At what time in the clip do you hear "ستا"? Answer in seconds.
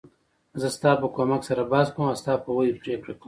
0.75-0.91, 2.21-2.33